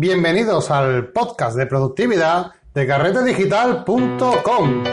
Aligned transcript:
Bienvenidos 0.00 0.70
al 0.70 1.08
podcast 1.08 1.56
de 1.56 1.66
productividad 1.66 2.52
de 2.72 2.86
carretedigital.com. 2.86 4.84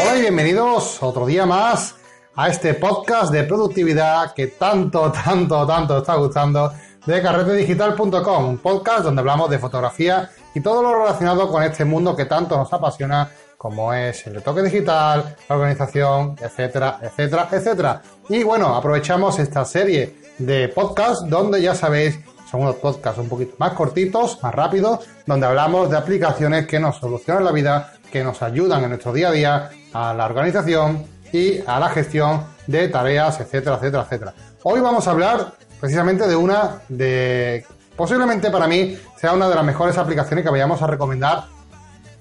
Hola 0.00 0.16
y 0.16 0.20
bienvenidos 0.22 1.02
otro 1.02 1.26
día 1.26 1.44
más 1.44 1.96
a 2.34 2.48
este 2.48 2.72
podcast 2.72 3.30
de 3.30 3.44
productividad 3.44 4.32
que 4.32 4.46
tanto, 4.46 5.12
tanto, 5.12 5.66
tanto 5.66 5.98
está 5.98 6.14
gustando 6.14 6.72
de 7.04 7.20
carretedigital.com, 7.20 8.48
un 8.48 8.56
podcast 8.56 9.04
donde 9.04 9.20
hablamos 9.20 9.50
de 9.50 9.58
fotografía 9.58 10.30
y 10.54 10.60
todo 10.60 10.80
lo 10.82 10.94
relacionado 10.94 11.50
con 11.50 11.62
este 11.62 11.84
mundo 11.84 12.16
que 12.16 12.24
tanto 12.24 12.56
nos 12.56 12.72
apasiona 12.72 13.28
como 13.56 13.92
es 13.92 14.26
el 14.26 14.34
retoque 14.34 14.62
digital, 14.62 15.36
la 15.48 15.54
organización, 15.56 16.36
etcétera, 16.40 16.98
etcétera, 17.02 17.48
etcétera. 17.50 18.02
Y 18.28 18.42
bueno, 18.42 18.74
aprovechamos 18.74 19.38
esta 19.38 19.64
serie 19.64 20.16
de 20.38 20.68
podcasts 20.68 21.28
donde 21.28 21.62
ya 21.62 21.74
sabéis, 21.74 22.18
son 22.50 22.62
unos 22.62 22.76
podcasts 22.76 23.18
un 23.18 23.28
poquito 23.28 23.54
más 23.58 23.72
cortitos, 23.72 24.42
más 24.42 24.54
rápidos, 24.54 25.00
donde 25.26 25.46
hablamos 25.46 25.90
de 25.90 25.96
aplicaciones 25.96 26.66
que 26.66 26.78
nos 26.78 26.96
solucionan 26.96 27.44
la 27.44 27.52
vida, 27.52 27.94
que 28.10 28.22
nos 28.22 28.42
ayudan 28.42 28.82
en 28.84 28.90
nuestro 28.90 29.12
día 29.12 29.28
a 29.28 29.32
día 29.32 29.70
a 29.92 30.14
la 30.14 30.26
organización 30.26 31.06
y 31.32 31.60
a 31.66 31.80
la 31.80 31.88
gestión 31.88 32.44
de 32.66 32.88
tareas, 32.88 33.40
etcétera, 33.40 33.76
etcétera, 33.76 34.04
etcétera. 34.04 34.34
Hoy 34.62 34.80
vamos 34.80 35.06
a 35.06 35.10
hablar 35.10 35.52
precisamente 35.80 36.26
de 36.26 36.36
una 36.36 36.80
de 36.88 37.66
posiblemente 37.96 38.50
para 38.50 38.66
mí 38.66 38.98
sea 39.16 39.32
una 39.32 39.48
de 39.48 39.54
las 39.54 39.64
mejores 39.64 39.96
aplicaciones 39.98 40.44
que 40.44 40.50
vayamos 40.50 40.80
a 40.82 40.86
recomendar 40.86 41.44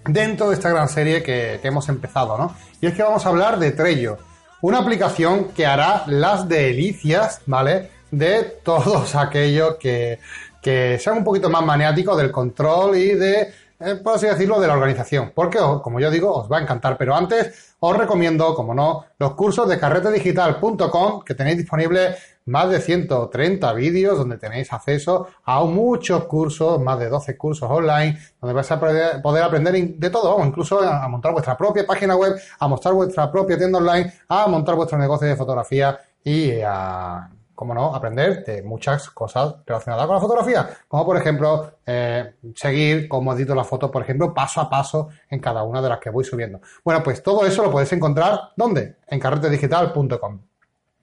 dentro 0.06 0.50
de 0.50 0.56
esta 0.56 0.70
gran 0.70 0.90
serie 0.90 1.24
que, 1.24 1.60
hemos 1.64 1.90
empezado, 1.90 2.38
¿no? 2.38 2.56
Y 2.82 2.88
es 2.88 2.94
que 2.94 3.04
vamos 3.04 3.26
a 3.26 3.30
hablar 3.30 3.60
de 3.60 3.72
Trello, 3.72 4.18
una 4.62 4.80
aplicación 4.80 5.50
que 5.50 5.66
hará 5.66 6.04
las 6.08 6.48
delicias, 6.48 7.42
¿vale? 7.46 7.90
De 8.12 8.44
todos 8.64 9.16
aquellos 9.16 9.76
que, 9.76 10.20
que 10.62 11.00
sean 11.00 11.18
un 11.18 11.24
poquito 11.24 11.50
más 11.50 11.64
maniáticos 11.64 12.18
del 12.18 12.32
control 12.32 12.98
y 12.98 13.14
de, 13.14 13.54
eh, 13.84 13.96
por 13.96 14.16
así 14.16 14.28
decirlo, 14.28 14.60
de 14.60 14.68
la 14.68 14.74
organización. 14.74 15.32
Porque, 15.36 15.60
como 15.82 16.00
yo 16.00 16.10
digo, 16.10 16.34
os 16.34 16.52
va 16.52 16.58
a 16.58 16.62
encantar. 16.62 16.98
Pero 16.98 17.16
antes, 17.16 17.76
os 17.80 17.98
recomiendo, 17.98 18.56
como 18.56 18.74
no, 18.74 19.06
los 19.20 19.34
cursos 19.34 19.68
de 19.68 19.80
carretedigital.com 19.80 21.22
que 21.22 21.36
tenéis 21.36 21.58
disponibles 21.58 22.18
más 22.46 22.70
de 22.70 22.80
130 22.82 23.74
vídeos 23.74 24.18
donde 24.18 24.38
tenéis 24.38 24.72
acceso 24.74 25.28
a 25.46 25.64
muchos 25.64 26.26
cursos, 26.26 26.82
más 26.82 27.00
de 27.00 27.10
12 27.10 27.38
cursos 27.38 27.70
online, 27.70 28.20
donde 28.42 28.54
vais 28.54 28.70
a 28.72 28.80
poder 28.80 29.44
aprender 29.44 29.74
de 29.74 30.10
todo, 30.10 30.44
incluso 30.46 30.82
a 30.82 31.08
montar 31.08 31.32
vuestra 31.32 31.58
propia 31.58 31.86
página 31.86 32.16
web, 32.16 32.36
a 32.60 32.68
mostrar 32.68 32.94
vuestra 32.94 33.32
propia 33.32 33.58
tienda 33.58 33.78
online, 33.78 34.14
a 34.28 34.48
montar 34.48 34.76
vuestro 34.76 34.98
negocio 34.98 35.28
de 35.28 35.36
fotografía 35.36 35.98
y 36.24 36.60
a, 36.66 37.30
como 37.56 37.74
no, 37.74 37.96
aprender 37.96 38.44
de 38.44 38.64
muchas 38.64 39.10
cosas 39.10 39.56
relacionadas 39.66 40.06
con 40.08 40.16
la 40.16 40.22
fotografía, 40.22 40.70
como 40.88 41.06
por 41.06 41.18
ejemplo 41.18 41.74
eh, 41.86 42.36
seguir 42.56 43.08
cómo 43.08 43.34
edito 43.34 43.54
la 43.56 43.64
foto, 43.64 43.92
por 43.92 44.02
ejemplo, 44.02 44.34
paso 44.34 44.62
a 44.62 44.70
paso 44.70 45.10
en 45.30 45.40
cada 45.40 45.64
una 45.64 45.82
de 45.82 45.90
las 45.90 46.00
que 46.00 46.10
voy 46.10 46.24
subiendo. 46.24 46.62
Bueno, 46.84 47.04
pues 47.04 47.22
todo 47.22 47.46
eso 47.46 47.64
lo 47.64 47.72
podéis 47.72 47.94
encontrar, 47.94 48.40
¿dónde? 48.56 48.98
En 49.08 49.20
carretedigital.com. 49.20 50.40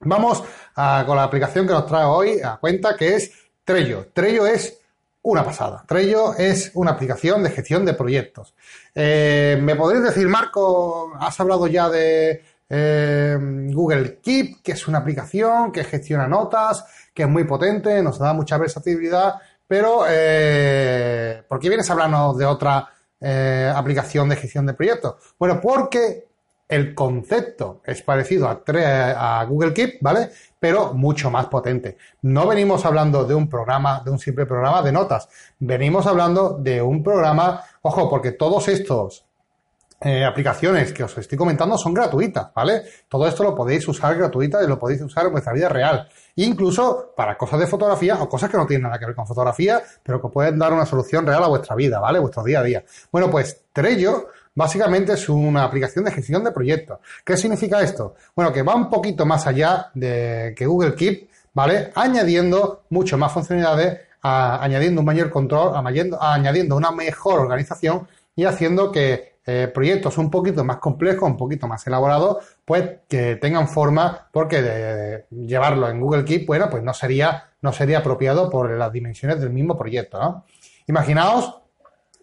Vamos 0.03 0.43
con 0.75 1.17
la 1.17 1.25
aplicación 1.25 1.67
que 1.67 1.75
nos 1.75 1.87
trae 1.87 2.05
hoy 2.05 2.41
a 2.43 2.57
cuenta, 2.57 2.97
que 2.97 3.17
es 3.17 3.33
Trello. 3.65 4.09
Trello 4.13 4.47
es 4.47 4.81
una 5.23 5.45
pasada. 5.45 5.85
Trello 5.87 6.35
es 6.35 6.71
una 6.75 6.93
aplicación 6.93 7.43
de 7.43 7.51
gestión 7.51 7.85
de 7.85 7.95
proyectos. 7.95 8.55
Eh, 8.95 9.59
¿Me 9.61 9.77
podréis 9.77 10.05
decir, 10.05 10.27
Marco, 10.29 11.13
has 11.21 11.39
hablado 11.39 11.67
ya 11.67 11.89
de 11.89 12.43
eh, 12.71 13.37
Google 13.73 14.21
Keep, 14.21 14.63
que 14.63 14.73
es 14.73 14.89
una 14.89 14.99
aplicación 14.99 15.71
que 15.71 15.85
gestiona 15.85 16.27
notas, 16.27 16.85
que 17.13 17.25
es 17.25 17.29
muy 17.29 17.45
potente, 17.45 18.03
nos 18.03 18.19
da 18.19 18.33
mucha 18.33 18.57
versatilidad, 18.57 19.35
pero 19.67 20.05
eh, 20.09 21.43
¿por 21.47 21.61
qué 21.61 21.69
vienes 21.69 21.91
a 21.91 21.93
hablarnos 21.93 22.39
de 22.39 22.47
otra 22.47 22.89
aplicación 23.75 24.31
de 24.31 24.37
gestión 24.37 24.65
de 24.65 24.73
proyectos? 24.73 25.35
Bueno, 25.39 25.61
porque 25.61 26.31
el 26.71 26.95
concepto 26.95 27.83
es 27.85 28.01
parecido 28.01 28.49
a, 28.49 29.45
Google 29.45 29.75
Keep, 29.75 30.01
¿vale? 30.01 30.31
Pero 30.59 30.95
mucho 30.95 31.29
más 31.29 31.47
potente. 31.47 31.97
No 32.23 32.47
venimos 32.47 32.87
hablando 32.87 33.25
de 33.25 33.35
un 33.35 33.49
programa, 33.49 34.03
de 34.05 34.13
un 34.13 34.21
simple 34.21 34.47
programa 34.47 34.81
de 34.81 34.93
notas. 34.93 35.29
Venimos 35.59 36.07
hablando 36.07 36.59
de 36.61 36.81
un 36.81 37.03
programa, 37.03 37.65
ojo, 37.83 38.09
porque 38.09 38.33
todos 38.33 38.69
estos 38.69 39.27
eh, 40.01 40.25
aplicaciones 40.25 40.93
que 40.93 41.05
os 41.05 41.19
estoy 41.19 41.37
comentando 41.37 41.77
son 41.77 41.93
gratuitas, 41.93 42.53
¿vale? 42.55 42.83
Todo 43.09 43.27
esto 43.27 43.43
lo 43.43 43.55
podéis 43.55 43.87
usar 43.87 44.17
gratuita 44.17 44.63
y 44.63 44.67
lo 44.67 44.79
podéis 44.79 45.03
usar 45.03 45.27
en 45.27 45.33
vuestra 45.33 45.53
vida 45.53 45.69
real. 45.69 46.09
Incluso 46.37 47.13
para 47.17 47.37
cosas 47.37 47.61
de 47.61 47.67
fotografía 47.67 48.15
o 48.21 48.29
cosas 48.29 48.51
que 48.51 48.57
no 48.57 48.67
tienen 48.67 48.85
nada 48.85 48.99
que 48.99 49.07
ver 49.07 49.15
con 49.15 49.27
fotografía, 49.27 49.83
pero 50.03 50.21
que 50.21 50.29
pueden 50.29 50.59
dar 50.59 50.73
una 50.73 50.87
solución 50.87 51.27
real 51.27 51.45
a 51.45 51.49
vuestra 51.49 51.77
vida, 51.77 52.01
¿vale? 52.01 52.19
Vuestro 52.19 52.43
día 52.43 52.61
a 52.61 52.63
día. 52.63 52.85
Bueno, 53.13 53.31
pues 53.31 53.63
Trello 53.73 54.29
Básicamente 54.55 55.13
es 55.13 55.29
una 55.29 55.65
aplicación 55.65 56.05
de 56.05 56.11
gestión 56.11 56.43
de 56.43 56.51
proyectos. 56.51 56.99
¿Qué 57.25 57.37
significa 57.37 57.81
esto? 57.81 58.17
Bueno, 58.35 58.53
que 58.53 58.63
va 58.63 58.75
un 58.75 58.91
poquito 58.91 59.25
más 59.25 59.47
allá 59.47 59.91
de 59.95 60.55
que 60.57 60.67
Google 60.67 60.95
Keep, 60.95 61.31
¿vale? 61.55 61.93
Añadiendo 61.95 62.83
mucho 62.91 63.17
más 63.17 63.33
funcionalidades, 63.33 64.01
añadiendo 64.23 65.01
un 65.01 65.07
mayor 65.07 65.31
control, 65.31 65.73
añadiendo, 65.77 66.77
una 66.77 66.91
mejor 66.91 67.41
organización 67.41 68.09
y 68.35 68.45
haciendo 68.45 68.91
que 68.91 69.30
eh, 69.53 69.69
proyectos 69.69 70.17
un 70.19 70.31
poquito 70.31 70.65
más 70.65 70.77
complejos, 70.77 71.29
un 71.29 71.37
poquito 71.37 71.67
más 71.67 71.85
elaborados, 71.87 72.39
pues 72.65 73.01
que 73.09 73.37
tengan 73.37 73.67
forma, 73.67 74.29
porque 74.33 75.25
llevarlo 75.31 75.89
en 75.89 76.01
Google 76.01 76.25
Keep, 76.25 76.47
bueno, 76.47 76.71
pues 76.71 76.83
no 76.83 76.95
sería, 76.95 77.51
no 77.63 77.73
sería 77.73 77.99
apropiado 77.99 78.49
por 78.49 78.71
las 78.71 78.93
dimensiones 78.93 79.41
del 79.41 79.51
mismo 79.51 79.77
proyecto. 79.77 80.45
Imaginaos 80.87 81.61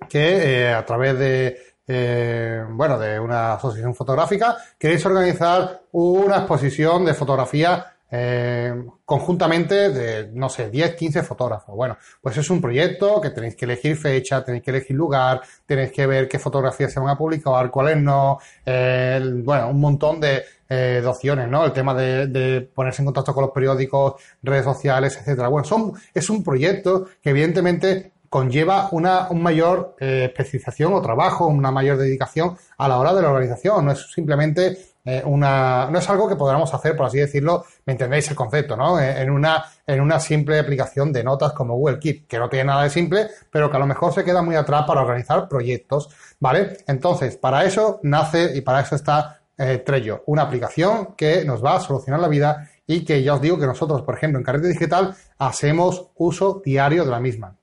que 0.07 0.61
eh, 0.61 0.73
a 0.73 0.85
través 0.85 1.19
de 1.19 1.57
eh, 1.89 2.65
bueno, 2.69 2.99
de 2.99 3.19
una 3.19 3.53
asociación 3.53 3.95
fotográfica, 3.95 4.57
queréis 4.77 5.05
organizar 5.05 5.83
una 5.93 6.37
exposición 6.37 7.05
de 7.05 7.13
fotografía 7.13 7.96
eh, 8.09 8.73
conjuntamente 9.03 9.89
de, 9.89 10.29
no 10.33 10.49
sé, 10.49 10.69
10, 10.69 10.95
15 10.95 11.23
fotógrafos. 11.23 11.75
Bueno, 11.75 11.97
pues 12.21 12.37
es 12.37 12.49
un 12.49 12.61
proyecto 12.61 13.19
que 13.19 13.31
tenéis 13.31 13.55
que 13.55 13.65
elegir 13.65 13.97
fecha, 13.97 14.43
tenéis 14.43 14.63
que 14.63 14.71
elegir 14.71 14.95
lugar, 14.95 15.41
tenéis 15.65 15.91
que 15.91 16.05
ver 16.05 16.27
qué 16.27 16.39
fotografías 16.39 16.91
se 16.91 16.99
van 16.99 17.09
a 17.09 17.17
publicar, 17.17 17.69
cuáles 17.69 17.97
no, 17.97 18.39
eh, 18.65 19.19
bueno, 19.43 19.69
un 19.69 19.79
montón 19.79 20.19
de, 20.19 20.43
eh, 20.69 20.99
de, 21.01 21.07
opciones, 21.07 21.47
¿no? 21.49 21.65
El 21.65 21.73
tema 21.73 21.93
de, 21.93 22.27
de, 22.27 22.61
ponerse 22.61 23.01
en 23.01 23.05
contacto 23.07 23.33
con 23.33 23.43
los 23.43 23.51
periódicos, 23.51 24.21
redes 24.41 24.65
sociales, 24.65 25.17
etcétera. 25.17 25.47
Bueno, 25.49 25.65
son, 25.65 25.93
es 26.13 26.29
un 26.29 26.43
proyecto 26.43 27.07
que 27.21 27.31
evidentemente 27.31 28.11
conlleva 28.29 28.89
una 28.91 29.29
un 29.29 29.41
mayor 29.41 29.95
eh, 29.99 30.25
especialización 30.25 30.93
o 30.93 31.01
trabajo, 31.01 31.47
una 31.47 31.71
mayor 31.71 31.97
dedicación 31.97 32.57
a 32.77 32.87
la 32.87 32.97
hora 32.97 33.13
de 33.13 33.21
la 33.21 33.29
organización. 33.29 33.85
No 33.85 33.91
es 33.91 34.11
simplemente 34.13 34.77
eh, 35.09 35.21
una, 35.23 35.89
no 35.89 35.99
es 35.99 36.09
algo 36.09 36.27
que 36.27 36.35
podamos 36.35 36.73
hacer, 36.73 36.93
por 36.97 37.05
así 37.05 37.17
decirlo, 37.17 37.63
me 37.85 37.93
entendéis 37.93 38.29
el 38.29 38.35
concepto, 38.35 38.75
¿no? 38.75 38.99
Eh, 38.99 39.21
en 39.21 39.29
una, 39.31 40.19
simple 40.19 40.59
aplicación 40.59 41.13
de 41.13 41.23
notas 41.23 41.53
como 41.53 41.75
Google 41.75 41.97
Keep, 41.97 42.27
que 42.27 42.37
no 42.37 42.49
tiene 42.49 42.65
nada 42.65 42.83
de 42.83 42.89
simple, 42.89 43.29
pero 43.49 43.71
que 43.71 43.77
a 43.77 43.79
lo 43.79 43.85
mejor 43.85 44.13
se 44.13 44.25
queda 44.25 44.41
muy 44.41 44.57
atrás 44.57 44.83
para 44.85 45.03
organizar 45.03 45.47
proyectos, 45.47 46.09
¿vale? 46.41 46.79
Entonces, 46.87 47.37
para 47.37 47.63
eso 47.63 48.01
nace 48.03 48.51
y 48.53 48.59
para 48.59 48.81
eso 48.81 48.95
está 48.95 49.39
eh, 49.57 49.77
Trello, 49.77 50.23
una 50.25 50.41
aplicación 50.41 51.15
que 51.15 51.45
nos 51.45 51.63
va 51.63 51.77
a 51.77 51.79
solucionar 51.79 52.19
la 52.19 52.27
vida 52.27 52.69
y 52.85 53.05
que 53.05 53.23
ya 53.23 53.35
os 53.35 53.41
digo 53.41 53.57
que 53.57 53.65
nosotros, 53.65 54.01
por 54.01 54.15
ejemplo, 54.15 54.39
en 54.39 54.43
Carrete 54.43 54.67
Digital, 54.67 55.15
hacemos 55.37 56.09
uso 56.17 56.61
diario 56.65 57.05
de 57.05 57.11
la 57.11 57.21
misma. 57.21 57.55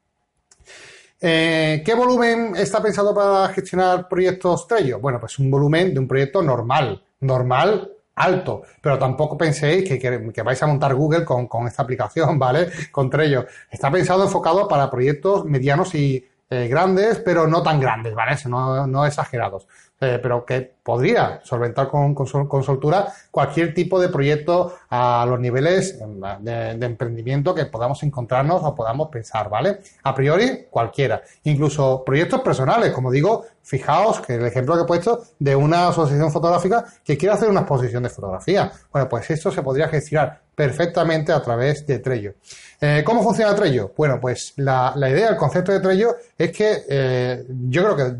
¿Qué 1.20 1.94
volumen 1.96 2.54
está 2.56 2.82
pensado 2.82 3.14
para 3.14 3.48
gestionar 3.48 4.08
proyectos 4.08 4.66
Trello? 4.66 4.98
Bueno, 4.98 5.20
pues 5.20 5.38
un 5.38 5.50
volumen 5.50 5.94
de 5.94 6.00
un 6.00 6.08
proyecto 6.08 6.42
normal, 6.42 7.02
normal, 7.24 7.90
alto, 8.14 8.62
pero 8.80 8.98
tampoco 8.98 9.36
penséis 9.36 9.88
que, 9.88 10.42
vais 10.42 10.62
a 10.62 10.66
montar 10.66 10.94
Google 10.94 11.24
con, 11.24 11.66
esta 11.66 11.82
aplicación, 11.82 12.38
¿vale? 12.38 12.68
Con 12.90 13.10
Trello. 13.10 13.46
Está 13.70 13.90
pensado 13.90 14.24
enfocado 14.24 14.68
para 14.68 14.90
proyectos 14.90 15.44
medianos 15.44 15.94
y 15.94 16.24
eh, 16.50 16.68
grandes, 16.68 17.18
pero 17.20 17.46
no 17.46 17.62
tan 17.62 17.80
grandes, 17.80 18.14
¿vale? 18.14 18.36
No, 18.46 18.86
no 18.86 19.06
exagerados. 19.06 19.66
Eh, 20.00 20.18
pero 20.20 20.44
que 20.44 20.74
podría 20.82 21.40
solventar 21.44 21.88
con, 21.88 22.14
soltura 22.26 23.12
cualquier 23.30 23.72
tipo 23.72 23.98
de 23.98 24.08
proyecto 24.08 24.76
a 24.90 25.24
los 25.26 25.40
niveles 25.40 25.98
de, 26.40 26.70
emprendimiento 26.84 27.54
que 27.54 27.66
podamos 27.66 28.02
encontrarnos 28.02 28.62
o 28.62 28.74
podamos 28.74 29.08
pensar, 29.08 29.48
¿vale? 29.48 29.78
A 30.02 30.14
priori, 30.14 30.66
cualquiera. 30.68 31.22
Incluso 31.44 32.02
proyectos 32.04 32.40
personales, 32.42 32.92
como 32.92 33.10
digo, 33.10 33.46
fijaos 33.62 34.20
que 34.20 34.34
el 34.34 34.44
ejemplo 34.44 34.74
que 34.74 34.82
he 34.82 34.86
puesto 34.86 35.22
de 35.38 35.56
una 35.56 35.88
asociación 35.88 36.30
fotográfica 36.30 36.84
que 37.04 37.16
quiere 37.16 37.34
hacer 37.34 37.48
una 37.48 37.60
exposición 37.60 38.02
de 38.02 38.10
fotografía. 38.10 38.70
Bueno, 38.92 39.08
pues 39.08 39.30
esto 39.30 39.50
se 39.50 39.62
podría 39.62 39.88
gestionar 39.88 40.43
perfectamente 40.54 41.32
a 41.32 41.42
través 41.42 41.86
de 41.86 41.98
Trello. 41.98 42.34
Eh, 42.80 43.02
¿Cómo 43.04 43.22
funciona 43.22 43.54
Trello? 43.54 43.92
Bueno, 43.96 44.18
pues 44.20 44.54
la, 44.56 44.94
idea, 44.96 45.28
el 45.30 45.36
concepto 45.36 45.72
de 45.72 45.80
Trello 45.80 46.16
es 46.36 46.52
que 46.52 46.84
eh, 46.88 47.44
yo 47.68 47.84
creo 47.84 47.96
que 47.96 48.16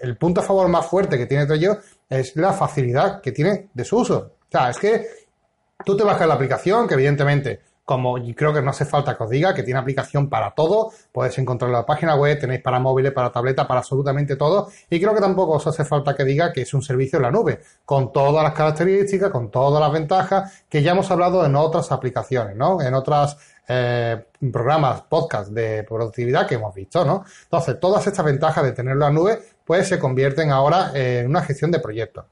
el 0.00 0.16
punto 0.16 0.40
a 0.40 0.44
favor 0.44 0.68
más 0.68 0.86
fuerte 0.86 1.18
que 1.18 1.26
tiene 1.26 1.46
Trello 1.46 1.78
es 2.08 2.34
la 2.36 2.52
facilidad 2.52 3.20
que 3.20 3.32
tiene 3.32 3.68
de 3.72 3.84
su 3.84 3.98
uso. 3.98 4.32
O 4.48 4.50
sea, 4.50 4.70
es 4.70 4.78
que 4.78 5.06
tú 5.84 5.96
te 5.96 6.04
bajas 6.04 6.26
la 6.26 6.34
aplicación, 6.34 6.88
que 6.88 6.94
evidentemente 6.94 7.60
como 7.90 8.14
creo 8.36 8.54
que 8.54 8.62
no 8.62 8.70
hace 8.70 8.84
falta 8.84 9.16
que 9.16 9.24
os 9.24 9.30
diga, 9.30 9.52
que 9.52 9.64
tiene 9.64 9.80
aplicación 9.80 10.28
para 10.28 10.52
todo, 10.52 10.92
podéis 11.10 11.36
encontrar 11.38 11.72
la 11.72 11.84
página 11.84 12.14
web, 12.14 12.38
tenéis 12.38 12.62
para 12.62 12.78
móviles, 12.78 13.10
para 13.10 13.32
tableta, 13.32 13.66
para 13.66 13.80
absolutamente 13.80 14.36
todo, 14.36 14.68
y 14.88 15.00
creo 15.00 15.12
que 15.12 15.20
tampoco 15.20 15.54
os 15.54 15.66
hace 15.66 15.84
falta 15.84 16.14
que 16.14 16.22
diga 16.22 16.52
que 16.52 16.62
es 16.62 16.72
un 16.72 16.82
servicio 16.82 17.16
en 17.16 17.24
la 17.24 17.32
nube, 17.32 17.58
con 17.84 18.12
todas 18.12 18.44
las 18.44 18.52
características, 18.52 19.30
con 19.30 19.50
todas 19.50 19.80
las 19.80 19.90
ventajas 19.90 20.62
que 20.68 20.84
ya 20.84 20.92
hemos 20.92 21.10
hablado 21.10 21.44
en 21.44 21.56
otras 21.56 21.90
aplicaciones, 21.90 22.54
¿no? 22.54 22.80
En 22.80 22.94
otras 22.94 23.36
eh, 23.66 24.24
programas, 24.52 25.02
podcast 25.02 25.50
de 25.50 25.82
productividad 25.82 26.46
que 26.46 26.54
hemos 26.54 26.72
visto, 26.72 27.04
¿no? 27.04 27.24
Entonces, 27.42 27.80
todas 27.80 28.06
estas 28.06 28.24
ventajas 28.24 28.62
de 28.62 28.70
tenerlo 28.70 29.04
en 29.06 29.14
la 29.14 29.20
nube, 29.20 29.40
pues 29.70 29.86
se 29.86 30.00
convierten 30.00 30.50
ahora 30.50 30.90
en 30.94 31.28
una 31.28 31.42
gestión 31.42 31.70
de 31.70 31.78
proyectos. 31.78 32.24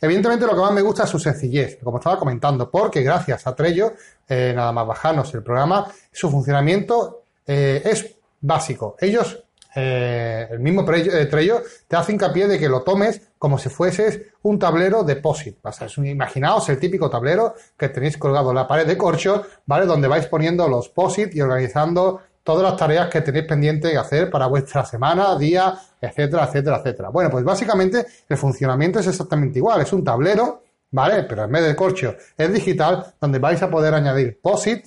Evidentemente, 0.00 0.46
lo 0.46 0.54
que 0.54 0.60
más 0.60 0.70
me 0.70 0.80
gusta 0.80 1.02
es 1.02 1.10
su 1.10 1.18
sencillez, 1.18 1.76
como 1.82 1.98
estaba 1.98 2.16
comentando, 2.20 2.70
porque 2.70 3.02
gracias 3.02 3.48
a 3.48 3.56
Trello 3.56 3.94
eh, 4.28 4.52
nada 4.54 4.70
más 4.70 4.86
bajarnos 4.86 5.34
el 5.34 5.42
programa, 5.42 5.92
su 6.12 6.30
funcionamiento 6.30 7.24
eh, 7.48 7.82
es 7.84 8.14
básico. 8.40 8.94
Ellos, 9.00 9.42
eh, 9.74 10.46
el 10.52 10.60
mismo 10.60 10.84
Trello, 10.84 11.64
te 11.88 11.96
hace 11.96 12.12
hincapié 12.12 12.46
de 12.46 12.60
que 12.60 12.68
lo 12.68 12.82
tomes 12.82 13.22
como 13.40 13.58
si 13.58 13.70
fueses 13.70 14.20
un 14.42 14.60
tablero 14.60 15.02
de 15.02 15.16
POSIT. 15.16 15.58
imaginaos 15.96 16.68
el 16.68 16.78
típico 16.78 17.10
tablero 17.10 17.56
que 17.76 17.88
tenéis 17.88 18.16
colgado 18.16 18.50
en 18.50 18.54
la 18.54 18.68
pared 18.68 18.86
de 18.86 18.96
corcho, 18.96 19.44
¿vale? 19.66 19.84
Donde 19.84 20.06
vais 20.06 20.26
poniendo 20.26 20.68
los 20.68 20.90
POSIT 20.90 21.34
y 21.34 21.40
organizando 21.40 22.20
todas 22.44 22.62
las 22.62 22.76
tareas 22.76 23.08
que 23.08 23.22
tenéis 23.22 23.46
pendiente 23.46 23.88
de 23.88 23.98
hacer 23.98 24.30
para 24.30 24.46
vuestra 24.46 24.84
semana, 24.84 25.36
día, 25.36 25.74
etcétera, 26.00 26.44
etcétera, 26.44 26.76
etcétera. 26.76 27.08
Bueno, 27.08 27.30
pues 27.30 27.42
básicamente 27.42 28.06
el 28.28 28.36
funcionamiento 28.36 29.00
es 29.00 29.08
exactamente 29.08 29.58
igual. 29.58 29.80
Es 29.80 29.92
un 29.92 30.04
tablero 30.04 30.64
¿vale? 30.94 31.24
Pero 31.24 31.44
en 31.44 31.52
vez 31.52 31.66
de 31.66 31.76
corcho 31.76 32.14
es 32.38 32.52
digital, 32.52 33.14
donde 33.20 33.40
vais 33.40 33.60
a 33.60 33.68
poder 33.68 33.94
añadir 33.94 34.38
POSIT 34.40 34.86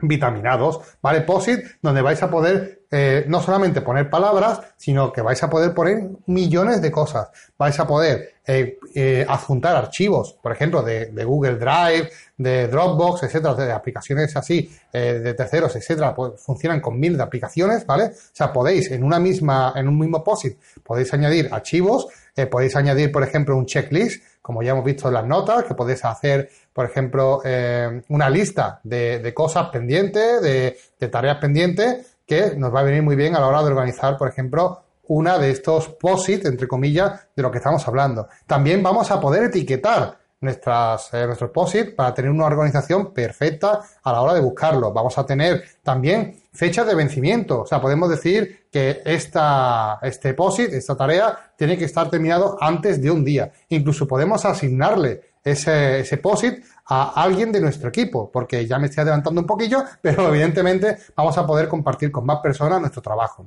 vitaminados, 0.00 0.80
¿vale? 1.00 1.20
POSIT, 1.20 1.60
donde 1.80 2.02
vais 2.02 2.20
a 2.22 2.30
poder 2.30 2.77
eh, 2.90 3.24
no 3.28 3.42
solamente 3.42 3.82
poner 3.82 4.08
palabras, 4.08 4.60
sino 4.76 5.12
que 5.12 5.20
vais 5.20 5.42
a 5.42 5.50
poder 5.50 5.74
poner 5.74 6.08
millones 6.26 6.80
de 6.80 6.90
cosas. 6.90 7.28
Vais 7.58 7.78
a 7.78 7.86
poder 7.86 8.36
eh, 8.46 8.78
eh, 8.94 9.26
adjuntar 9.28 9.76
archivos, 9.76 10.38
por 10.42 10.52
ejemplo, 10.52 10.82
de, 10.82 11.06
de, 11.06 11.24
Google 11.24 11.56
Drive, 11.56 12.10
de 12.36 12.66
Dropbox, 12.68 13.24
etcétera, 13.24 13.54
de 13.54 13.72
aplicaciones 13.72 14.34
así, 14.36 14.70
de 14.92 15.34
terceros, 15.34 15.76
etcétera, 15.76 16.14
pues 16.14 16.40
funcionan 16.40 16.80
con 16.80 16.98
mil 16.98 17.16
de 17.16 17.22
aplicaciones, 17.22 17.84
¿vale? 17.84 18.04
O 18.04 18.12
sea, 18.32 18.52
podéis 18.52 18.90
en 18.90 19.04
una 19.04 19.18
misma, 19.18 19.74
en 19.76 19.86
un 19.86 19.98
mismo 19.98 20.24
POSIT, 20.24 20.56
podéis 20.82 21.12
añadir 21.12 21.48
archivos, 21.52 22.06
podéis 22.50 22.74
añadir, 22.76 23.12
por 23.12 23.22
ejemplo, 23.22 23.56
un 23.56 23.66
checklist, 23.66 24.22
como 24.48 24.62
ya 24.62 24.70
hemos 24.70 24.84
visto 24.86 25.08
en 25.08 25.14
las 25.14 25.26
notas, 25.26 25.64
que 25.64 25.74
podéis 25.74 26.02
hacer, 26.06 26.48
por 26.72 26.86
ejemplo, 26.86 27.42
eh, 27.44 28.00
una 28.08 28.30
lista 28.30 28.80
de, 28.82 29.30
cosas 29.34 29.68
pendientes, 29.68 30.40
de, 30.40 31.08
tareas 31.08 31.36
pendientes, 31.36 32.16
que 32.28 32.54
nos 32.56 32.72
va 32.72 32.80
a 32.80 32.84
venir 32.84 33.02
muy 33.02 33.16
bien 33.16 33.34
a 33.34 33.40
la 33.40 33.48
hora 33.48 33.62
de 33.62 33.70
organizar, 33.70 34.18
por 34.18 34.28
ejemplo, 34.28 34.82
una 35.08 35.38
de 35.38 35.50
estos 35.50 35.88
POSIT, 35.88 36.44
entre 36.44 36.68
comillas, 36.68 37.26
de 37.34 37.42
lo 37.42 37.50
que 37.50 37.56
estamos 37.56 37.88
hablando. 37.88 38.28
También 38.46 38.82
vamos 38.82 39.10
a 39.10 39.18
poder 39.18 39.44
etiquetar 39.44 40.18
nuestras, 40.40 41.12
eh, 41.14 41.26
nuestros 41.26 41.50
POSIT 41.50 41.96
para 41.96 42.12
tener 42.14 42.30
una 42.30 42.44
organización 42.44 43.12
perfecta 43.12 43.80
a 44.02 44.12
la 44.12 44.20
hora 44.20 44.34
de 44.34 44.40
buscarlo. 44.40 44.92
Vamos 44.92 45.16
a 45.16 45.24
tener 45.24 45.64
también 45.82 46.36
fechas 46.52 46.86
de 46.86 46.94
vencimiento. 46.94 47.62
O 47.62 47.66
sea, 47.66 47.80
podemos 47.80 48.10
decir 48.10 48.66
que 48.70 49.00
esta, 49.06 49.98
este 50.02 50.34
POSIT, 50.34 50.74
esta 50.74 50.96
tarea, 50.96 51.52
tiene 51.56 51.78
que 51.78 51.86
estar 51.86 52.10
terminado 52.10 52.58
antes 52.60 53.00
de 53.00 53.10
un 53.10 53.24
día. 53.24 53.50
Incluso 53.70 54.06
podemos 54.06 54.44
asignarle 54.44 55.27
ese, 55.42 56.00
ese 56.00 56.18
POSIT 56.18 56.64
a 56.86 57.22
alguien 57.22 57.52
de 57.52 57.60
nuestro 57.60 57.88
equipo, 57.88 58.30
porque 58.30 58.66
ya 58.66 58.78
me 58.78 58.86
estoy 58.86 59.02
adelantando 59.02 59.40
un 59.40 59.46
poquillo, 59.46 59.84
pero 60.02 60.28
evidentemente 60.28 60.98
vamos 61.14 61.36
a 61.38 61.46
poder 61.46 61.68
compartir 61.68 62.10
con 62.10 62.24
más 62.24 62.40
personas 62.40 62.80
nuestro 62.80 63.02
trabajo. 63.02 63.46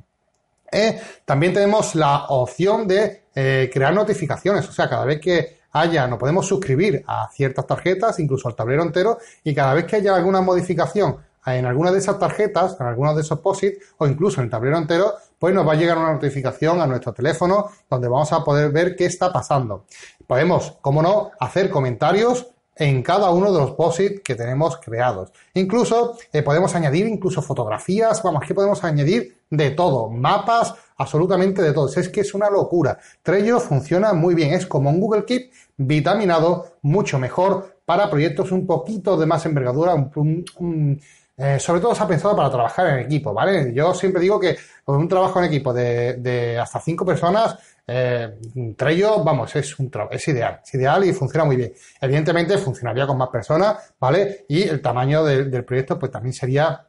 Eh, 0.71 1.01
también 1.25 1.53
tenemos 1.53 1.95
la 1.95 2.27
opción 2.29 2.87
de 2.87 3.23
eh, 3.35 3.69
crear 3.73 3.93
notificaciones, 3.93 4.67
o 4.69 4.71
sea, 4.71 4.87
cada 4.87 5.05
vez 5.05 5.19
que 5.19 5.61
haya, 5.73 6.07
nos 6.07 6.19
podemos 6.19 6.47
suscribir 6.47 7.03
a 7.07 7.29
ciertas 7.31 7.65
tarjetas, 7.67 8.19
incluso 8.19 8.47
al 8.47 8.55
tablero 8.55 8.83
entero, 8.83 9.17
y 9.43 9.53
cada 9.53 9.73
vez 9.73 9.85
que 9.85 9.97
haya 9.97 10.15
alguna 10.15 10.41
modificación 10.41 11.17
en 11.45 11.65
alguna 11.65 11.91
de 11.91 11.97
esas 11.97 12.19
tarjetas, 12.19 12.77
en 12.79 12.85
algunos 12.85 13.15
de 13.15 13.21
esos 13.21 13.39
POSIT 13.39 13.75
o 13.97 14.07
incluso 14.07 14.39
en 14.39 14.45
el 14.45 14.51
tablero 14.51 14.77
entero, 14.77 15.15
pues 15.39 15.53
nos 15.55 15.67
va 15.67 15.73
a 15.73 15.75
llegar 15.75 15.97
una 15.97 16.13
notificación 16.13 16.79
a 16.81 16.85
nuestro 16.85 17.13
teléfono 17.13 17.69
donde 17.89 18.07
vamos 18.07 18.31
a 18.31 18.43
poder 18.43 18.71
ver 18.71 18.95
qué 18.95 19.05
está 19.05 19.33
pasando. 19.33 19.85
Podemos, 20.31 20.77
como 20.79 21.01
no, 21.01 21.31
hacer 21.41 21.69
comentarios 21.69 22.47
en 22.77 23.03
cada 23.03 23.31
uno 23.31 23.51
de 23.51 23.59
los 23.59 23.71
POSIT 23.71 24.23
que 24.23 24.33
tenemos 24.33 24.77
creados. 24.77 25.33
Incluso 25.55 26.15
eh, 26.31 26.41
podemos 26.41 26.73
añadir 26.73 27.05
incluso 27.05 27.41
fotografías, 27.41 28.23
vamos, 28.23 28.45
que 28.47 28.53
podemos 28.53 28.81
añadir 28.85 29.39
de 29.49 29.71
todo, 29.71 30.07
mapas, 30.07 30.73
absolutamente 30.95 31.61
de 31.61 31.73
todo. 31.73 31.89
Es 31.93 32.07
que 32.07 32.21
es 32.21 32.33
una 32.33 32.49
locura. 32.49 32.97
Trello 33.21 33.59
funciona 33.59 34.13
muy 34.13 34.33
bien, 34.33 34.53
es 34.53 34.65
como 34.65 34.89
un 34.89 35.01
Google 35.01 35.25
Keep 35.25 35.51
vitaminado, 35.75 36.75
mucho 36.81 37.19
mejor 37.19 37.75
para 37.83 38.09
proyectos 38.09 38.53
un 38.53 38.65
poquito 38.65 39.17
de 39.17 39.25
más 39.25 39.45
envergadura, 39.45 40.11
eh, 41.37 41.59
sobre 41.59 41.81
todo 41.81 41.95
se 41.95 42.03
ha 42.03 42.07
pensado 42.07 42.35
para 42.35 42.49
trabajar 42.49 42.87
en 42.87 43.05
equipo, 43.05 43.33
¿vale? 43.33 43.73
Yo 43.73 43.93
siempre 43.93 44.21
digo 44.21 44.39
que 44.39 44.57
un 44.85 45.07
trabajo 45.07 45.39
en 45.39 45.45
equipo 45.45 45.73
de, 45.73 46.57
hasta 46.61 46.79
cinco 46.79 47.05
personas, 47.05 47.57
eh, 47.87 48.37
Trello, 48.75 49.23
vamos, 49.23 49.55
es, 49.55 49.79
un 49.79 49.91
es 50.11 50.27
ideal, 50.27 50.59
es 50.63 50.73
ideal 50.73 51.03
y 51.05 51.13
funciona 51.13 51.45
muy 51.45 51.55
bien. 51.55 51.73
Evidentemente 51.99 52.57
funcionaría 52.57 53.07
con 53.07 53.17
más 53.17 53.29
personas, 53.29 53.93
¿vale? 53.99 54.45
Y 54.49 54.63
el 54.63 54.81
tamaño 54.81 55.23
del 55.23 55.65
proyecto 55.65 55.97
pues 55.97 56.11
también 56.11 56.33
sería 56.33 56.85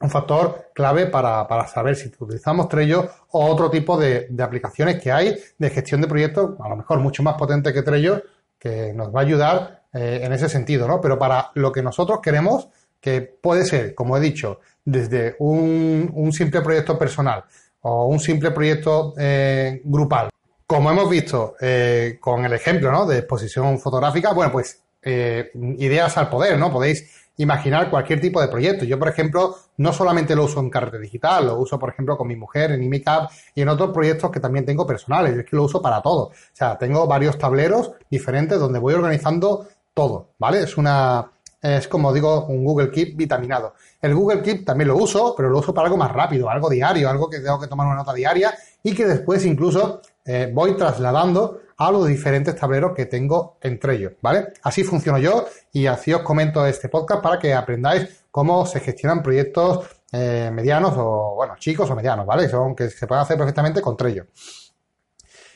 un 0.00 0.08
factor 0.08 0.70
clave 0.74 1.06
para, 1.06 1.46
para, 1.46 1.66
saber 1.66 1.94
si 1.94 2.10
utilizamos 2.18 2.68
Trello 2.68 3.06
o 3.32 3.46
otro 3.46 3.70
tipo 3.70 3.98
de, 3.98 4.28
de, 4.30 4.42
aplicaciones 4.42 4.98
que 4.98 5.12
hay 5.12 5.36
de 5.58 5.70
gestión 5.70 6.00
de 6.00 6.06
proyectos, 6.06 6.58
a 6.58 6.68
lo 6.70 6.76
mejor 6.76 7.00
mucho 7.00 7.22
más 7.22 7.34
potente 7.34 7.72
que 7.74 7.82
Trello, 7.82 8.22
que 8.58 8.92
nos 8.94 9.14
va 9.14 9.20
a 9.20 9.24
ayudar 9.24 9.80
eh, 9.92 10.20
en 10.22 10.32
ese 10.32 10.48
sentido, 10.48 10.86
¿no? 10.86 11.00
Pero 11.00 11.18
para 11.18 11.50
lo 11.54 11.72
que 11.72 11.82
nosotros 11.82 12.20
queremos, 12.22 12.68
que 13.00 13.22
puede 13.22 13.64
ser, 13.64 13.94
como 13.94 14.16
he 14.16 14.20
dicho, 14.20 14.60
desde 14.84 15.36
un, 15.38 16.30
simple 16.32 16.60
proyecto 16.60 16.98
personal 16.98 17.44
o 17.82 18.06
un 18.06 18.20
simple 18.20 18.50
proyecto 18.50 19.14
eh, 19.18 19.80
grupal, 19.84 20.28
como 20.66 20.90
hemos 20.90 21.08
visto 21.08 21.54
eh, 21.60 22.18
con 22.20 22.44
el 22.44 22.52
ejemplo. 22.52 23.06
De 23.06 23.18
exposición 23.18 23.78
fotográfica, 23.78 24.32
bueno, 24.32 24.52
pues 24.52 24.82
eh, 25.02 25.50
ideas 25.78 26.16
al 26.18 26.28
poder, 26.28 26.58
¿no? 26.58 26.70
Podéis 26.70 27.10
imaginar 27.38 27.88
cualquier 27.88 28.20
tipo 28.20 28.40
de 28.40 28.48
proyecto. 28.48 28.84
Yo, 28.84 28.98
por 28.98 29.08
ejemplo, 29.08 29.56
no 29.78 29.92
solamente 29.92 30.36
lo 30.36 30.44
uso 30.44 30.60
en 30.60 30.68
carrete 30.68 30.98
digital, 30.98 31.46
lo 31.46 31.58
uso, 31.58 31.78
por 31.78 31.88
ejemplo, 31.88 32.16
con 32.16 32.28
mi 32.28 32.36
mujer 32.36 32.72
en 32.72 32.82
IMICAP 32.82 33.30
y 33.54 33.62
en 33.62 33.68
otros 33.70 33.90
proyectos 33.92 34.30
que 34.30 34.40
también 34.40 34.66
tengo 34.66 34.86
personales. 34.86 35.36
Es 35.36 35.46
que 35.46 35.56
lo 35.56 35.64
uso 35.64 35.80
para 35.80 36.02
todo. 36.02 36.24
O 36.24 36.32
sea, 36.52 36.76
tengo 36.76 37.06
varios 37.06 37.38
tableros 37.38 37.92
diferentes 38.10 38.58
donde 38.58 38.78
voy 38.78 38.92
organizando 38.94 39.66
todo, 39.94 40.28
¿vale? 40.38 40.62
Es 40.62 40.76
una, 40.76 41.30
es 41.60 41.88
como 41.88 42.12
digo, 42.12 42.46
un 42.46 42.64
Google 42.64 42.90
Keep 42.90 43.16
vitaminado. 43.16 43.74
El 44.00 44.14
Google 44.14 44.42
Keep 44.42 44.64
también 44.64 44.88
lo 44.88 44.96
uso, 44.96 45.34
pero 45.36 45.50
lo 45.50 45.58
uso 45.58 45.74
para 45.74 45.86
algo 45.86 45.96
más 45.96 46.12
rápido, 46.12 46.48
algo 46.48 46.70
diario, 46.70 47.08
algo 47.08 47.28
que 47.28 47.40
tengo 47.40 47.60
que 47.60 47.66
tomar 47.66 47.86
una 47.86 47.96
nota 47.96 48.14
diaria 48.14 48.54
y 48.82 48.94
que 48.94 49.06
después 49.06 49.44
incluso 49.44 50.00
eh, 50.24 50.50
voy 50.52 50.76
trasladando 50.76 51.60
a 51.76 51.90
los 51.90 52.06
diferentes 52.06 52.54
tableros 52.54 52.92
que 52.94 53.06
tengo 53.06 53.56
entre 53.60 53.94
ellos, 53.94 54.12
¿vale? 54.20 54.52
Así 54.62 54.84
funciono 54.84 55.18
yo 55.18 55.46
y 55.72 55.86
así 55.86 56.12
os 56.12 56.22
comento 56.22 56.64
este 56.66 56.88
podcast 56.90 57.22
para 57.22 57.38
que 57.38 57.54
aprendáis 57.54 58.24
cómo 58.30 58.66
se 58.66 58.80
gestionan 58.80 59.22
proyectos 59.22 59.86
eh, 60.12 60.50
medianos 60.52 60.94
o, 60.96 61.34
bueno, 61.36 61.54
chicos 61.58 61.90
o 61.90 61.96
medianos, 61.96 62.26
¿vale? 62.26 62.48
Son 62.48 62.74
que 62.74 62.90
se 62.90 63.06
pueden 63.06 63.22
hacer 63.22 63.38
perfectamente 63.38 63.80
con 63.80 63.96
Trello. 63.96 64.26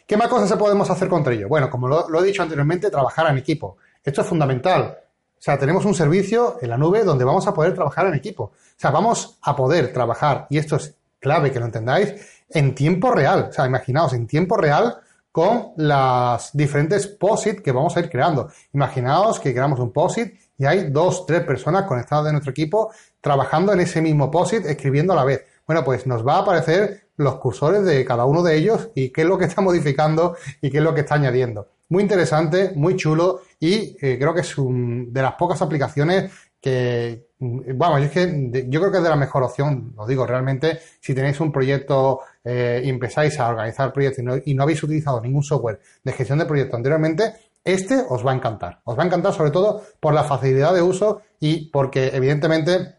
¿Qué 0.07 0.17
más 0.17 0.29
cosas 0.29 0.49
se 0.49 0.57
podemos 0.57 0.89
hacer 0.91 1.09
con 1.09 1.23
Trello? 1.23 1.49
Bueno, 1.49 1.69
como 1.69 1.89
lo, 1.89 2.21
he 2.23 2.27
dicho 2.27 2.43
anteriormente, 2.43 2.91
trabajar 2.91 3.31
en 3.31 3.39
equipo. 3.39 3.79
Esto 4.03 4.21
es 4.21 4.27
fundamental. 4.27 4.99
Sea, 5.45 5.59
tenemos 5.59 5.85
un 5.85 5.95
servicio 5.95 6.57
en 6.63 6.71
la 6.71 6.79
nube 6.79 7.05
donde 7.05 7.23
vamos 7.23 7.47
a 7.47 7.53
poder 7.53 7.75
trabajar 7.75 8.07
en 8.07 8.15
equipo. 8.15 8.45
O 8.45 8.79
sea, 8.79 8.91
vamos 8.91 9.39
a 9.43 9.55
poder 9.55 9.93
trabajar, 9.93 10.47
y 10.49 10.57
esto 10.57 10.77
es 10.77 10.95
clave 11.21 11.53
que 11.53 11.59
lo 11.59 11.67
entendáis, 11.67 12.15
en 12.49 12.75
tiempo 12.75 13.11
real. 13.11 13.49
O 13.51 13.53
sea, 13.53 13.67
imaginaos, 13.67 14.15
en 14.15 14.27
tiempo 14.27 14.57
real 14.57 14.97
con 15.31 15.73
las 15.77 16.49
diferentes 16.57 17.07
POSIT 17.09 17.61
que 17.61 17.73
vamos 17.73 17.95
a 17.95 18.01
ir 18.01 18.09
creando. 18.09 18.49
Imaginaos 18.73 19.39
que 19.39 19.53
creamos 19.53 19.79
un 19.81 19.93
POSIT 19.93 20.33
y 20.57 20.65
hay 20.65 20.89
dos, 20.91 21.27
tres 21.27 21.43
personas 21.43 21.83
conectadas 21.83 22.25
de 22.25 22.33
nuestro 22.33 22.53
equipo 22.53 22.91
trabajando 23.21 23.75
en 23.75 23.81
ese 23.81 24.01
mismo 24.01 24.31
POSIT, 24.31 24.65
escribiendo 24.65 25.13
a 25.13 25.17
la 25.17 25.25
vez. 25.25 25.45
Bueno, 25.67 25.85
pues 25.85 26.07
nos 26.07 26.27
va 26.27 26.37
a 26.37 26.39
aparecer 26.39 27.09
los 27.19 27.35
cursores 27.35 27.85
de 27.85 28.03
cada 28.07 28.25
uno 28.25 28.43
de 28.43 28.57
ellos 28.57 28.89
y 28.95 29.11
qué 29.11 29.21
es 29.21 29.29
lo 29.29 29.37
que 29.37 29.45
está 29.45 29.61
modificando 29.61 30.39
y 30.63 30.71
qué 30.71 30.79
es 30.79 30.83
lo 30.83 30.95
que 30.95 31.03
está 31.03 31.17
añadiendo. 31.17 31.69
Muy 31.89 32.03
interesante, 32.03 32.73
muy 32.75 32.97
chulo 32.97 33.43
y 33.61 33.97
eh, 34.01 34.19
creo 34.19 34.35
que 34.35 34.41
es 34.41 34.59
una 34.59 35.05
de 35.09 35.23
las 35.23 35.35
pocas 35.35 35.61
aplicaciones 35.63 36.31
que 36.61 37.27
vamos, 37.39 38.01
es 38.01 38.11
que 38.11 38.65
yo 38.69 38.81
creo 38.81 38.91
que 38.91 38.99
es 38.99 39.05
de 39.05 39.11
la 39.11 39.17
mejor 39.17 39.43
opción, 39.43 39.93
lo 39.97 40.07
digo 40.07 40.27
realmente, 40.27 40.79
si 40.99 41.15
tenéis 41.15 41.39
un 41.41 41.53
proyecto 41.53 42.21
eh, 42.43 42.81
y 42.83 42.89
empezáis 42.89 43.39
a 43.39 43.49
organizar 43.49 43.93
proyectos 43.93 44.21
y 44.21 44.23
no, 44.23 44.35
y 44.43 44.55
no 44.55 44.63
habéis 44.63 44.83
utilizado 44.83 45.21
ningún 45.21 45.43
software 45.43 45.81
de 46.03 46.13
gestión 46.13 46.39
de 46.39 46.47
proyectos 46.47 46.77
anteriormente, 46.79 47.35
este 47.65 48.03
os 48.09 48.25
va 48.25 48.33
a 48.33 48.35
encantar. 48.35 48.81
Os 48.85 48.99
va 48.99 49.03
a 49.03 49.07
encantar 49.07 49.33
sobre 49.33 49.51
todo 49.51 49.83
por 50.01 50.15
la 50.15 50.25
facilidad 50.25 50.75
de 50.75 50.83
uso 50.83 51.23
y 51.41 51.71
porque 51.71 52.11
evidentemente 52.15 52.95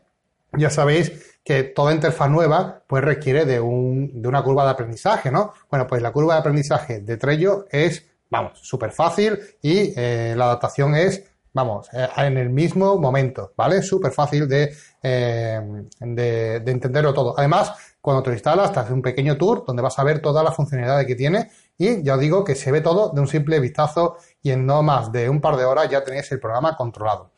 ya 0.57 0.69
sabéis 0.69 1.37
que 1.43 1.63
toda 1.63 1.93
interfaz 1.93 2.29
nueva 2.29 2.83
pues 2.87 3.03
requiere 3.03 3.45
de, 3.45 3.59
un, 3.59 4.21
de 4.21 4.27
una 4.27 4.43
curva 4.43 4.65
de 4.65 4.71
aprendizaje, 4.71 5.31
¿no? 5.31 5.53
Bueno, 5.69 5.85
pues 5.87 6.01
la 6.01 6.11
curva 6.11 6.33
de 6.33 6.39
aprendizaje 6.39 7.01
de 7.01 7.17
Trello 7.17 7.65
es, 7.69 8.05
vamos, 8.35 8.59
súper 8.61 8.91
fácil 8.91 9.39
y 9.61 9.93
eh, 9.95 10.33
la 10.35 10.45
adaptación 10.45 10.95
es, 10.95 11.23
vamos, 11.53 11.87
eh, 11.93 12.07
en 12.17 12.37
el 12.37 12.49
mismo 12.49 12.97
momento, 12.97 13.53
¿vale? 13.55 13.81
Súper 13.81 14.11
fácil 14.11 14.47
de, 14.47 14.73
eh, 15.01 15.61
de, 15.99 16.59
de, 16.59 16.71
entenderlo 16.71 17.13
todo. 17.13 17.33
Además, 17.37 17.73
cuando 18.01 18.23
te 18.23 18.31
instalas, 18.31 18.71
te 18.71 18.79
hace 18.79 18.93
un 18.93 19.01
pequeño 19.01 19.37
tour 19.37 19.63
donde 19.65 19.81
vas 19.81 19.97
a 19.97 20.03
ver 20.03 20.21
todas 20.21 20.43
las 20.43 20.55
funcionalidades 20.55 21.07
que 21.07 21.15
tiene 21.15 21.49
y 21.77 22.03
ya 22.03 22.15
os 22.15 22.19
digo 22.19 22.43
que 22.43 22.55
se 22.55 22.71
ve 22.71 22.81
todo 22.81 23.09
de 23.09 23.21
un 23.21 23.27
simple 23.27 23.59
vistazo 23.59 24.17
y 24.41 24.51
en 24.51 24.65
no 24.65 24.83
más 24.83 25.11
de 25.11 25.29
un 25.29 25.41
par 25.41 25.55
de 25.57 25.65
horas 25.65 25.89
ya 25.89 26.03
tenéis 26.03 26.31
el 26.31 26.39
programa 26.39 26.75
controlado. 26.75 27.31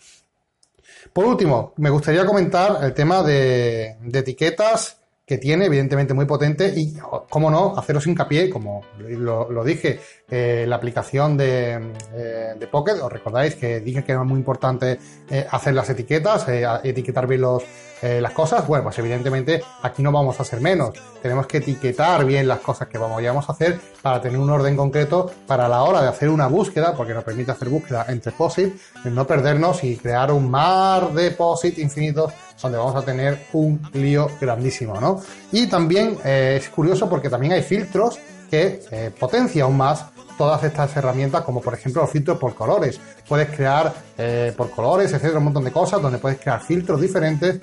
Por 1.13 1.25
último, 1.25 1.73
me 1.77 1.89
gustaría 1.89 2.25
comentar 2.25 2.83
el 2.83 2.93
tema 2.93 3.23
de, 3.23 3.97
etiquetas 4.13 4.96
que 5.27 5.37
tiene, 5.37 5.65
evidentemente 5.65 6.13
muy 6.13 6.25
potente, 6.25 6.73
y, 6.73 6.95
cómo 7.29 7.51
no, 7.51 7.77
haceros 7.77 8.07
hincapié, 8.07 8.49
como 8.49 8.85
lo, 8.97 9.63
dije, 9.65 9.99
eh, 10.29 10.63
la 10.65 10.77
aplicación 10.77 11.35
de, 11.35 11.73
eh, 12.13 12.53
de, 12.57 12.67
Pocket, 12.67 12.93
os 12.93 13.11
recordáis 13.11 13.55
que 13.55 13.81
dije 13.81 14.05
que 14.05 14.13
era 14.13 14.23
muy 14.23 14.39
importante 14.39 14.97
eh, 15.29 15.45
hacer 15.51 15.73
las 15.73 15.89
etiquetas, 15.89 16.45
etiquetar 16.81 17.27
bien 17.27 17.41
los, 17.41 17.61
las 18.01 18.31
cosas, 18.31 18.67
bueno, 18.67 18.83
pues 18.83 18.99
evidentemente 18.99 19.63
aquí 19.81 20.03
no 20.03 20.11
vamos 20.11 20.39
a 20.39 20.43
hacer 20.43 20.61
menos, 20.61 20.93
tenemos 21.21 21.47
que 21.47 21.57
etiquetar 21.57 22.25
bien 22.25 22.47
las 22.47 22.59
cosas 22.59 22.87
que 22.87 22.97
vamos, 22.97 23.49
a 23.49 23.51
hacer 23.51 23.79
para 24.01 24.21
tener 24.21 24.37
un 24.37 24.49
orden 24.49 24.75
concreto 24.75 25.31
para 25.47 25.67
la 25.67 25.81
hora 25.83 26.01
de 26.01 26.07
hacer 26.07 26.29
una 26.29 26.47
búsqueda, 26.47 26.93
porque 26.95 27.13
nos 27.13 27.23
permite 27.23 27.51
hacer 27.51 27.69
búsqueda 27.69 28.05
entre 28.09 28.31
POSIT, 28.31 28.75
no 29.05 29.25
perdernos 29.25 29.83
y 29.83 29.97
crear 29.97 30.31
un 30.31 30.49
mar 30.49 31.11
de 31.13 31.31
POSIT 31.31 31.79
infinitos 31.79 32.33
donde 32.61 32.77
vamos 32.77 32.95
a 32.95 33.03
tener 33.03 33.47
un 33.53 33.81
lío 33.93 34.29
grandísimo, 34.39 34.99
¿no? 34.99 35.21
Y 35.51 35.67
también 35.67 36.17
eh, 36.23 36.57
es 36.59 36.69
curioso 36.69 37.09
porque 37.09 37.29
también 37.29 37.53
hay 37.53 37.61
filtros 37.61 38.19
que 38.49 38.81
eh, 38.91 39.11
potencian 39.17 39.65
aún 39.65 39.77
más 39.77 40.05
todas 40.37 40.63
estas 40.63 40.95
herramientas, 40.95 41.41
como 41.41 41.61
por 41.61 41.73
ejemplo 41.73 42.01
los 42.01 42.11
filtros 42.11 42.37
por 42.37 42.53
colores. 42.55 42.99
Puedes 43.27 43.49
crear 43.55 43.93
eh, 44.17 44.53
por 44.55 44.71
colores, 44.71 45.11
etcétera, 45.13 45.39
un 45.39 45.45
montón 45.45 45.63
de 45.63 45.71
cosas 45.71 46.01
donde 46.01 46.17
puedes 46.17 46.39
crear 46.39 46.61
filtros 46.61 47.01
diferentes 47.01 47.59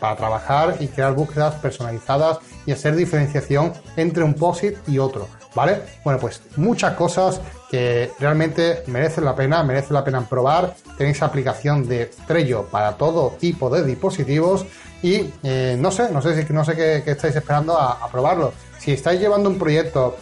para 0.00 0.16
trabajar 0.16 0.78
y 0.80 0.88
crear 0.88 1.14
búsquedas 1.14 1.54
personalizadas 1.54 2.38
y 2.66 2.72
hacer 2.72 2.96
diferenciación 2.96 3.72
entre 3.96 4.24
un 4.24 4.34
POSIT 4.34 4.76
y 4.88 4.98
otro, 4.98 5.28
¿vale? 5.54 5.80
Bueno, 6.02 6.18
pues 6.18 6.42
muchas 6.56 6.94
cosas 6.94 7.40
que 7.70 8.12
realmente 8.18 8.84
merecen 8.86 9.24
la 9.24 9.34
pena, 9.34 9.62
merece 9.62 9.92
la 9.92 10.04
pena 10.04 10.20
probar. 10.28 10.74
Tenéis 10.96 11.22
aplicación 11.22 11.88
de 11.88 12.10
Trello 12.26 12.66
para 12.70 12.92
todo 12.92 13.30
tipo 13.40 13.68
de 13.70 13.84
dispositivos 13.84 14.64
y 15.02 15.32
eh, 15.42 15.76
no 15.78 15.90
sé, 15.90 16.10
no 16.12 16.22
sé 16.22 16.46
si 16.46 16.52
no 16.52 16.64
sé 16.64 16.76
qué, 16.76 17.02
estáis 17.10 17.36
esperando 17.36 17.76
a, 17.76 18.08
probarlo. 18.10 18.52
Si 18.78 18.92
estáis 18.92 19.20
llevando 19.20 19.50
un 19.50 19.58
proyecto 19.58 20.16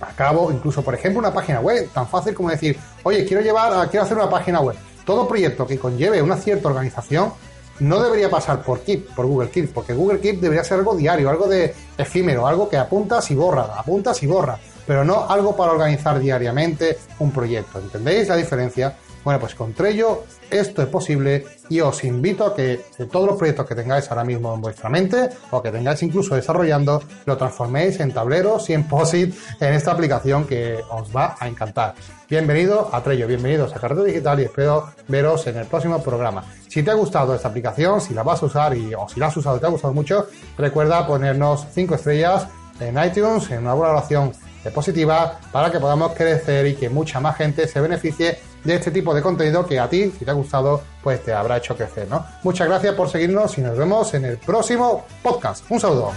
a 0.00 0.06
cabo, 0.08 0.50
incluso 0.52 0.82
por 0.82 0.94
ejemplo 0.94 1.18
una 1.18 1.32
página 1.32 1.60
web, 1.60 1.88
tan 1.92 2.06
fácil 2.06 2.34
como 2.34 2.50
decir, 2.50 2.78
oye, 3.02 3.24
quiero 3.24 3.42
llevar, 3.42 3.88
quiero 3.90 4.04
hacer 4.04 4.16
una 4.16 4.30
página 4.30 4.60
web. 4.60 4.76
Todo 5.04 5.26
proyecto 5.26 5.66
que 5.66 5.78
conlleve 5.78 6.20
una 6.20 6.36
cierta 6.36 6.68
organización 6.68 7.32
no 7.80 8.00
debería 8.00 8.28
pasar 8.28 8.62
por 8.62 8.80
Keep, 8.80 9.14
por 9.14 9.26
Google 9.26 9.50
Keep, 9.50 9.72
porque 9.72 9.94
Google 9.94 10.20
Keep 10.20 10.40
debería 10.40 10.64
ser 10.64 10.78
algo 10.78 10.96
diario, 10.96 11.30
algo 11.30 11.46
de 11.46 11.74
efímero, 11.96 12.46
algo 12.46 12.68
que 12.68 12.76
apuntas 12.76 13.30
y 13.30 13.34
borra, 13.34 13.68
apuntas 13.76 14.22
y 14.22 14.26
borra, 14.26 14.58
pero 14.86 15.04
no 15.04 15.26
algo 15.28 15.56
para 15.56 15.72
organizar 15.72 16.18
diariamente 16.18 16.98
un 17.20 17.30
proyecto. 17.30 17.78
¿Entendéis 17.78 18.28
la 18.28 18.36
diferencia? 18.36 18.96
Bueno, 19.24 19.40
pues 19.40 19.54
con 19.54 19.74
Trello 19.74 20.24
esto 20.50 20.80
es 20.80 20.88
posible 20.88 21.44
y 21.68 21.80
os 21.80 22.02
invito 22.04 22.46
a 22.46 22.54
que 22.54 22.80
todos 23.10 23.26
los 23.26 23.36
proyectos 23.36 23.66
que 23.66 23.74
tengáis 23.74 24.10
ahora 24.10 24.24
mismo 24.24 24.54
en 24.54 24.60
vuestra 24.60 24.88
mente 24.88 25.28
o 25.50 25.60
que 25.60 25.70
tengáis 25.70 26.02
incluso 26.02 26.34
desarrollando 26.34 27.02
lo 27.26 27.36
transforméis 27.36 28.00
en 28.00 28.12
tableros 28.12 28.70
y 28.70 28.74
en 28.74 28.84
POSIT 28.84 29.34
en 29.60 29.74
esta 29.74 29.92
aplicación 29.92 30.46
que 30.46 30.80
os 30.90 31.14
va 31.14 31.36
a 31.38 31.46
encantar. 31.46 31.94
Bienvenido 32.30 32.88
a 32.92 33.02
Trello, 33.02 33.26
bienvenidos 33.26 33.74
a 33.74 33.80
Carrete 33.80 34.04
Digital 34.04 34.40
y 34.40 34.44
espero 34.44 34.90
veros 35.08 35.46
en 35.46 35.58
el 35.58 35.66
próximo 35.66 36.02
programa. 36.02 36.44
Si 36.68 36.82
te 36.82 36.90
ha 36.90 36.94
gustado 36.94 37.34
esta 37.34 37.48
aplicación, 37.48 38.00
si 38.00 38.14
la 38.14 38.22
vas 38.22 38.42
a 38.42 38.46
usar 38.46 38.76
y, 38.76 38.94
o 38.94 39.08
si 39.08 39.20
la 39.20 39.26
has 39.26 39.36
usado 39.36 39.56
y 39.56 39.60
te 39.60 39.66
ha 39.66 39.70
gustado 39.70 39.92
mucho, 39.92 40.26
recuerda 40.56 41.06
ponernos 41.06 41.66
5 41.72 41.94
estrellas 41.94 42.46
en 42.80 43.02
iTunes, 43.02 43.50
en 43.50 43.60
una 43.60 43.74
valoración 43.74 44.32
positiva, 44.74 45.38
para 45.52 45.70
que 45.70 45.80
podamos 45.80 46.12
crecer 46.12 46.66
y 46.66 46.74
que 46.74 46.88
mucha 46.90 47.20
más 47.20 47.36
gente 47.36 47.66
se 47.66 47.80
beneficie 47.80 48.38
de 48.68 48.76
este 48.76 48.90
tipo 48.90 49.14
de 49.14 49.22
contenido 49.22 49.66
que 49.66 49.78
a 49.78 49.88
ti, 49.88 50.12
si 50.18 50.24
te 50.24 50.30
ha 50.30 50.34
gustado, 50.34 50.82
pues 51.02 51.24
te 51.24 51.32
habrá 51.32 51.56
hecho 51.56 51.74
crecer, 51.74 52.06
¿no? 52.08 52.24
Muchas 52.42 52.68
gracias 52.68 52.94
por 52.94 53.08
seguirnos 53.08 53.56
y 53.56 53.62
nos 53.62 53.78
vemos 53.78 54.12
en 54.14 54.26
el 54.26 54.36
próximo 54.36 55.06
podcast. 55.22 55.64
Un 55.70 55.80
saludo. 55.80 56.12